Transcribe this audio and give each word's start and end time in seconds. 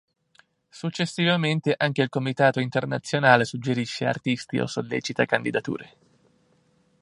Successivamente 0.69 1.75
anche 1.77 2.01
il 2.01 2.09
comitato 2.09 2.59
internazionale 2.59 3.45
suggerisce 3.45 4.07
artisti 4.07 4.57
o 4.57 4.65
sollecita 4.65 5.25
candidature. 5.25 5.93